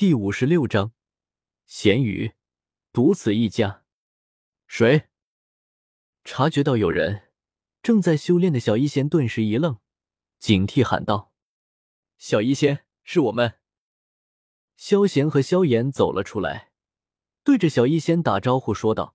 [0.00, 0.94] 第五十六章，
[1.66, 2.32] 咸鱼
[2.90, 3.84] 独此一家。
[4.66, 5.10] 谁？
[6.24, 7.28] 察觉到有人
[7.82, 9.78] 正在修炼的小医仙顿时一愣，
[10.38, 11.34] 警惕喊道
[12.16, 13.58] ：“小医仙，是我们。”
[14.74, 16.72] 萧贤和萧炎走了出来，
[17.44, 19.14] 对着小医仙打招呼说道，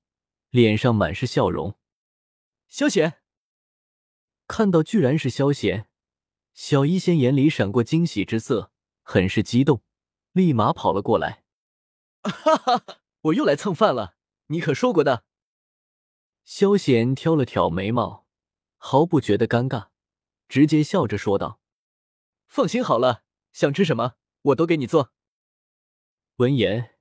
[0.52, 1.80] 脸上满是笑容。
[2.68, 3.24] 萧贤
[4.46, 5.90] 看到居然是萧贤，
[6.54, 8.72] 小医仙眼里闪过惊喜之色，
[9.02, 9.82] 很是激动。
[10.36, 11.46] 立马跑了过来，
[12.22, 12.84] 哈哈，
[13.22, 14.16] 我又来蹭饭了，
[14.48, 15.24] 你可说过的。
[16.44, 18.28] 萧贤挑了挑眉毛，
[18.76, 19.88] 毫不觉得尴尬，
[20.50, 21.62] 直接笑着说道
[22.48, 25.14] ：“放心好了，想吃什么我都给你做。”
[26.36, 26.98] 闻言，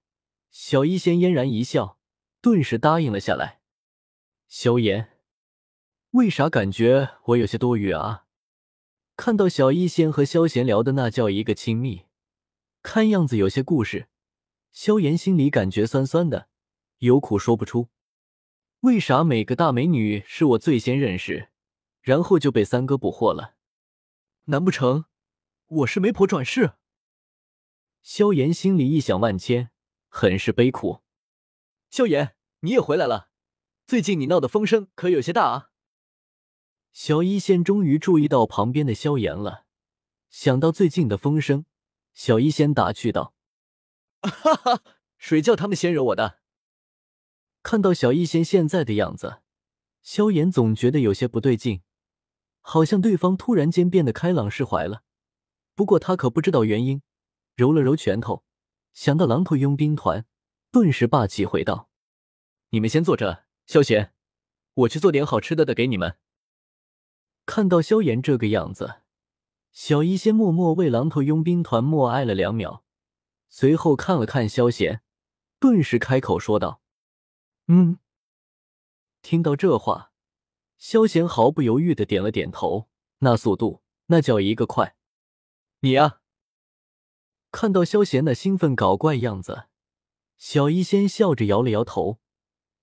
[0.53, 1.99] 小医仙嫣然一笑，
[2.41, 3.63] 顿时答应了下来。
[4.47, 5.19] 萧炎，
[6.11, 8.27] 为啥感觉我有些多余啊？
[9.17, 12.05] 看到小医仙和萧贤聊的那叫一个亲密。
[12.85, 14.09] 看样子有些故事，
[14.71, 16.49] 萧炎心里感觉酸酸的，
[16.99, 17.89] 有苦说不出。
[18.81, 21.49] 为啥每个大美女是我最先认识，
[22.03, 23.55] 然后就被三哥捕获了？
[24.45, 25.07] 难不成
[25.67, 26.75] 我是媒婆转世？
[28.03, 29.71] 萧炎心里一想万千，
[30.09, 31.01] 很是悲苦。
[31.89, 33.31] 萧炎，你也回来了，
[33.87, 35.71] 最近你闹的风声可有些大啊！
[36.93, 39.65] 小一仙终于注意到旁边的萧炎了，
[40.29, 41.65] 想到最近的风声。
[42.15, 43.35] 小医仙打趣道
[44.23, 44.83] ：“哈哈，
[45.19, 46.39] 谁叫他们先惹我的？”
[47.63, 49.43] 看到小医仙现在的样子，
[50.01, 51.83] 萧炎总觉得有些不对劲，
[52.61, 55.03] 好像对方突然间变得开朗释怀了。
[55.75, 57.03] 不过他可不知道原因，
[57.57, 58.45] 揉了揉拳头，
[58.93, 60.25] 想到狼头佣兵团，
[60.71, 61.91] 顿时霸气回道
[62.71, 64.15] ：“你们先坐着，萧贤，
[64.75, 66.17] 我去做点好吃的的给你们。”
[67.45, 69.01] 看到萧炎这个样子。
[69.75, 72.85] 小医仙默默为狼头佣兵团默哀了两秒，
[73.49, 75.03] 随后看了看萧贤，
[75.59, 76.81] 顿时开口说道
[77.67, 77.99] ：“嗯。”
[79.21, 80.13] 听到这话，
[80.79, 84.97] 萧贤毫不犹豫的点了点头，那速度那叫一个快。
[85.81, 86.21] 你呀，
[87.51, 89.65] 看到萧贤那兴奋搞怪样子，
[90.37, 92.21] 小医仙笑着摇了摇头，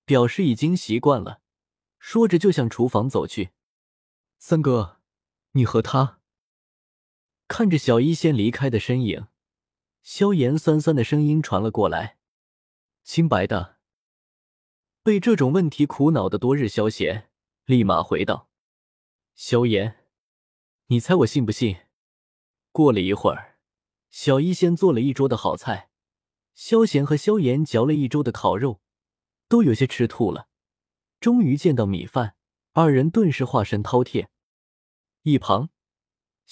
[0.04, 1.40] 表示已经习惯了，
[2.00, 3.52] 说着就向厨房走去。
[4.38, 5.00] 三哥，
[5.52, 6.21] 你和他。
[7.52, 9.28] 看着小医仙离开的身影，
[10.02, 12.18] 萧炎酸酸的声音传了过来
[13.04, 13.76] ：“清白的。”
[15.04, 17.30] 被这种问题苦恼的多日，萧贤
[17.66, 18.48] 立马回道
[19.36, 20.06] ：“萧炎，
[20.86, 21.76] 你猜我信不信？”
[22.72, 23.58] 过了一会儿，
[24.10, 25.90] 小医仙做了一桌的好菜，
[26.54, 28.80] 萧贤和萧炎嚼了一周的烤肉，
[29.50, 30.48] 都有些吃吐了。
[31.20, 32.38] 终于见到米饭，
[32.72, 34.30] 二人顿时化身饕餮。
[35.24, 35.71] 一旁。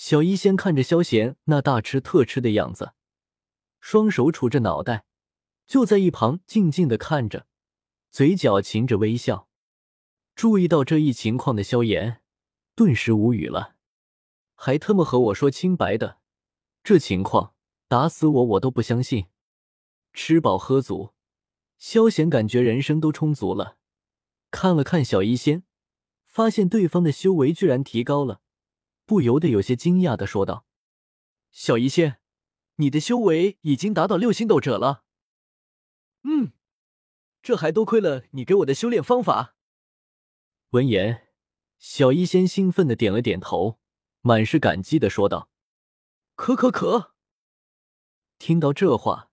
[0.01, 2.93] 小医仙看着萧贤那大吃特吃的样子，
[3.81, 5.03] 双手杵着脑袋，
[5.67, 7.47] 就在一旁静静的看着，
[8.09, 9.49] 嘴角噙着微笑。
[10.35, 12.21] 注意到这一情况的萧炎
[12.75, 13.75] 顿时无语了，
[14.55, 16.19] 还特么和我说清白的，
[16.81, 17.53] 这情况
[17.89, 19.25] 打死我我都不相信。
[20.13, 21.11] 吃饱喝足，
[21.77, 23.75] 萧贤感觉人生都充足了，
[24.49, 25.63] 看了看小医仙，
[26.25, 28.39] 发现对方的修为居然提高了。
[29.09, 30.67] 不由得有些惊讶的说道
[31.49, 32.19] ：“小医仙，
[32.75, 35.03] 你的修为已经达到六星斗者了。
[36.25, 36.51] 嗯，
[37.41, 39.55] 这还多亏了你给我的修炼方法。”
[40.69, 41.29] 闻言，
[41.79, 43.79] 小医仙兴奋的点了点头，
[44.21, 45.49] 满是感激的说道
[46.37, 47.15] ：“可可可。”
[48.37, 49.31] 听到这话，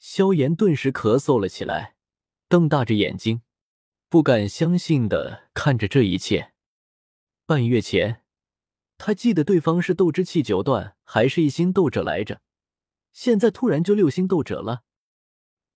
[0.00, 1.94] 萧炎顿时咳嗽了起来，
[2.48, 3.42] 瞪大着眼睛，
[4.08, 6.52] 不敢相信的看着这一切。
[7.46, 8.23] 半月前。
[9.06, 12.40] 他记得对方是斗之气九段，还是一星斗者来着？
[13.12, 14.82] 现在突然就六星斗者了，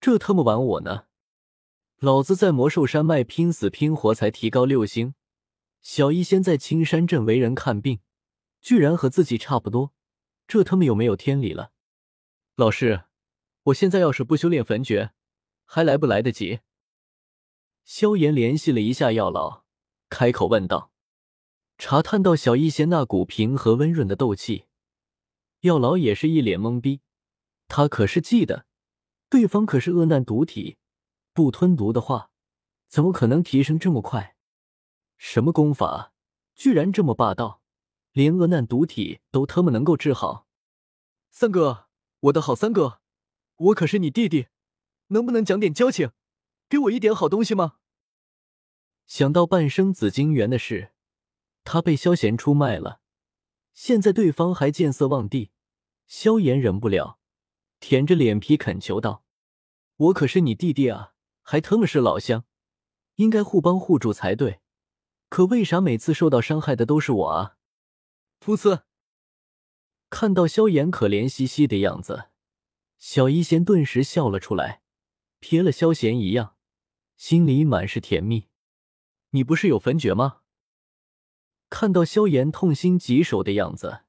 [0.01, 1.09] 这他妈玩我呢！
[1.99, 5.13] 老子在魔兽山脉拼死拼活才提高六星，
[5.83, 8.01] 小医仙在青山镇为人看病，
[8.63, 9.93] 居然和自己差不多，
[10.47, 11.73] 这他妈有没有天理了？
[12.57, 13.03] 老师，
[13.65, 15.13] 我现在要是不修炼焚诀，
[15.67, 16.61] 还来不来得及？
[17.85, 19.65] 萧炎联系了一下药老，
[20.09, 20.91] 开口问道。
[21.79, 24.65] 查探到小一仙那股平和温润的斗气，
[25.61, 27.03] 药老也是一脸懵逼。
[27.69, 28.67] 他可是记得，
[29.31, 30.77] 对方可是恶难毒体，
[31.33, 32.33] 不吞毒的话，
[32.89, 34.35] 怎么可能提升这么快？
[35.19, 36.13] 什么功法，
[36.57, 37.63] 居然这么霸道，
[38.11, 40.49] 连恶难毒体都他妈能够治好？
[41.31, 41.87] 三哥，
[42.21, 43.01] 我的好三哥，
[43.57, 44.49] 我可是你弟弟，
[45.09, 46.11] 能不能讲点交情，
[46.69, 47.77] 给我一点好东西吗？
[49.07, 50.91] 想到半生紫金园的事。
[51.71, 53.03] 他被萧贤出卖了，
[53.75, 55.51] 现在对方还见色忘地，
[56.07, 57.19] 萧炎忍不了，
[57.79, 59.23] 舔着脸皮恳求道
[59.97, 61.13] ：“我可是你弟弟啊，
[61.43, 62.47] 还他妈是老乡，
[63.17, 64.61] 应该互帮互助才对。
[65.29, 67.59] 可为啥每次受到伤害的都是我啊？”
[68.41, 68.85] 噗呲！
[70.09, 72.31] 看到萧炎可怜兮兮的样子，
[72.97, 74.81] 小医仙顿时笑了出来，
[75.43, 76.57] 瞥了萧炎一样，
[77.19, 78.49] 心里满是甜蜜。
[79.33, 80.41] 你不是有焚诀吗？
[81.71, 84.01] 看到萧炎痛心疾首的样子，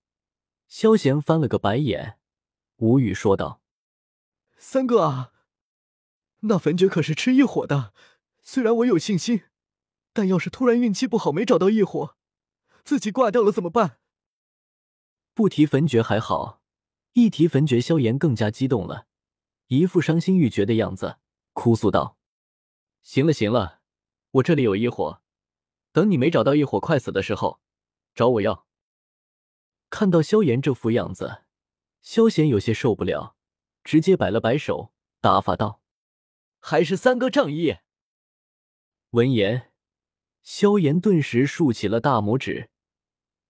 [0.68, 2.18] 萧炎翻了个白眼，
[2.78, 3.62] 无语说道
[4.58, 5.34] ：“三哥啊，
[6.42, 7.94] 那焚诀可是吃异火的。
[8.42, 9.44] 虽然我有信心，
[10.14, 12.16] 但要是突然运气不好没找到异火，
[12.84, 13.98] 自己挂掉了怎么办？”
[15.36, 16.62] 不提焚诀还好，
[17.14, 19.08] 一提焚诀，萧炎更加激动了，
[19.68, 21.18] 一副伤心欲绝的样子，
[21.54, 22.18] 哭诉道
[23.04, 23.82] ：“行了行了，
[24.32, 25.22] 我这里有异火。”
[25.92, 27.60] 等你没找到一火快死的时候，
[28.14, 28.66] 找我要。
[29.90, 31.44] 看到萧炎这副样子，
[32.02, 33.36] 萧炎有些受不了，
[33.84, 35.82] 直接摆了摆手，打发道
[36.60, 37.78] ：“还是三哥仗义。”
[39.12, 39.72] 闻言，
[40.44, 42.70] 萧炎顿时竖起了大拇指，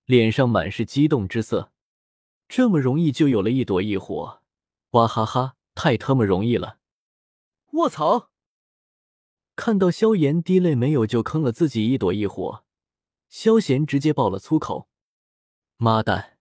[0.05, 1.73] 脸上满是激动之色。
[2.47, 4.41] 这么容易就有了一朵异火，
[4.91, 6.79] 哇哈哈，太他妈容易了！
[7.73, 8.28] 卧槽！
[9.59, 12.63] 看到萧炎滴泪没有就坑了自己一朵异火，
[13.27, 14.87] 萧炎直接爆了粗口
[15.75, 16.37] ：“妈蛋，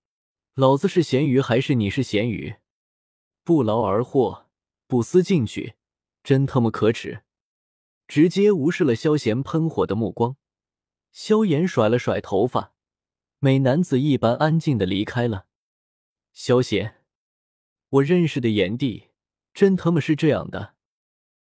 [0.54, 2.58] 老子是咸鱼还是你是咸鱼？
[3.42, 4.46] 不劳而获，
[4.86, 5.74] 不思进取，
[6.22, 7.24] 真他妈可耻！”
[8.06, 10.36] 直接无视了萧炎喷火的目光，
[11.10, 12.72] 萧炎甩了甩头发，
[13.40, 15.48] 美男子一般安静的离开了。
[16.32, 17.02] 萧炎，
[17.88, 19.08] 我认识的炎帝
[19.52, 20.76] 真他妈是这样的。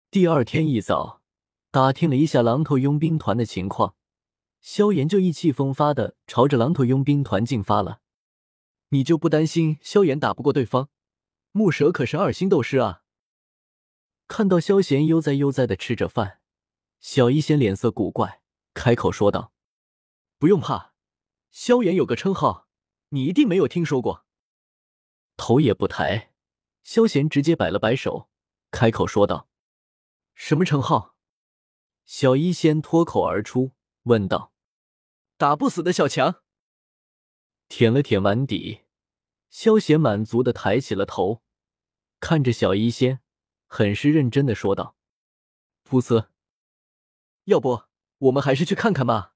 [0.09, 1.21] 第二天一早。
[1.69, 3.95] 打听了一下狼头佣兵团的情况，
[4.61, 8.01] 萧炎就意气风发的朝着狼头佣兵团进发了。
[8.89, 10.89] 你就不担心萧炎打不过对方？
[11.51, 13.03] 木蛇可是二星斗师啊！
[14.27, 16.39] 看到萧炎悠哉悠哉的吃着饭，
[16.99, 18.41] 小医仙脸色古怪，
[18.73, 19.51] 开口说道
[20.39, 20.93] ：“不用怕，
[21.51, 22.67] 萧炎有个称号，
[23.09, 24.25] 你一定没有听说过。”
[25.35, 26.31] 头也不抬，
[26.83, 28.29] 萧炎直接摆了摆手，
[28.71, 29.49] 开口说道
[30.33, 31.15] ：“什么称号？”
[32.07, 33.73] 小医仙脱口而出，
[34.03, 34.53] 问道
[35.35, 36.41] ：“打不死的小强。”
[37.67, 38.85] 舔了舔碗底，
[39.49, 41.43] 萧邪满足的抬起了头，
[42.21, 43.19] 看着小医仙，
[43.65, 44.95] 很是认真的说道
[45.83, 46.29] ：“噗呲，
[47.43, 47.83] 要不
[48.19, 49.35] 我们还是去看看吧。”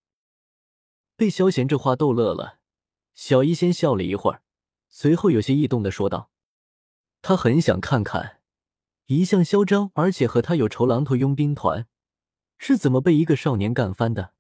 [1.18, 2.62] 被萧贤这话逗乐了，
[3.14, 4.44] 小医仙笑了一会儿，
[4.88, 6.32] 随后有些异动的说道
[7.22, 8.42] ：“他很想看看，
[9.08, 11.86] 一向嚣张而且和他有仇狼头佣兵团。”
[12.64, 14.36] 是怎么被一个少年干翻的？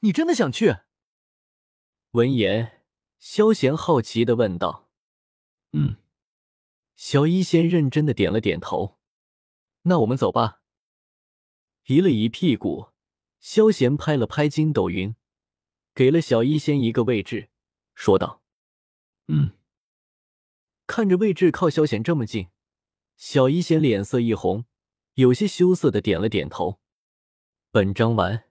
[0.00, 0.76] 你真的想去？
[2.10, 2.82] 闻言，
[3.18, 4.90] 萧贤好奇的问道
[5.72, 5.96] ：“嗯。”
[6.96, 8.98] 小医仙认真的点了点头。
[9.84, 10.60] 那我们走吧。
[11.86, 12.88] 移了移屁股，
[13.38, 15.16] 萧贤拍了拍筋斗云，
[15.94, 17.48] 给了小医仙一个位置，
[17.94, 18.42] 说道
[19.28, 19.52] ：“嗯。”
[20.86, 22.48] 看着位置靠萧贤这么近，
[23.16, 24.66] 小医仙脸色一红，
[25.14, 26.79] 有些羞涩的点了点头。
[27.72, 28.49] 本章完。